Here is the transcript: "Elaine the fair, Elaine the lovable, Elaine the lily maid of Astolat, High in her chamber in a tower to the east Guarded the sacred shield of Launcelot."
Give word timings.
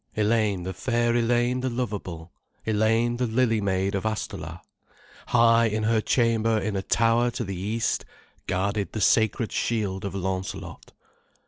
"Elaine 0.15 0.63
the 0.63 0.73
fair, 0.73 1.15
Elaine 1.15 1.61
the 1.61 1.69
lovable, 1.69 2.31
Elaine 2.65 3.17
the 3.17 3.27
lily 3.27 3.61
maid 3.61 3.93
of 3.93 4.03
Astolat, 4.03 4.61
High 5.27 5.65
in 5.67 5.83
her 5.83 6.01
chamber 6.01 6.57
in 6.57 6.75
a 6.75 6.81
tower 6.81 7.29
to 7.29 7.43
the 7.43 7.55
east 7.55 8.03
Guarded 8.47 8.93
the 8.93 9.01
sacred 9.01 9.51
shield 9.51 10.03
of 10.03 10.15
Launcelot." 10.15 10.93